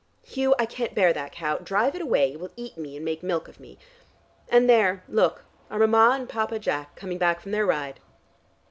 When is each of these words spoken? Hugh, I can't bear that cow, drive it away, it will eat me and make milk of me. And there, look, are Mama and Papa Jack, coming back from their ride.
Hugh, 0.23 0.55
I 0.57 0.65
can't 0.65 0.95
bear 0.95 1.13
that 1.13 1.31
cow, 1.31 1.59
drive 1.59 1.93
it 1.93 2.01
away, 2.01 2.31
it 2.33 2.39
will 2.39 2.49
eat 2.55 2.75
me 2.75 2.95
and 2.95 3.05
make 3.05 3.21
milk 3.21 3.47
of 3.47 3.59
me. 3.59 3.77
And 4.49 4.67
there, 4.67 5.03
look, 5.07 5.45
are 5.69 5.77
Mama 5.85 6.15
and 6.15 6.27
Papa 6.27 6.57
Jack, 6.57 6.95
coming 6.95 7.19
back 7.19 7.39
from 7.39 7.51
their 7.51 7.67
ride. 7.67 7.99